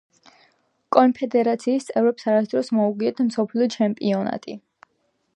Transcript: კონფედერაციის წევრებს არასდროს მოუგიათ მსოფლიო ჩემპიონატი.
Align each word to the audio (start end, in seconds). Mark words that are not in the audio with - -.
კონფედერაციის 0.95 1.85
წევრებს 1.89 2.25
არასდროს 2.31 2.71
მოუგიათ 2.77 3.21
მსოფლიო 3.27 3.67
ჩემპიონატი. 3.75 4.57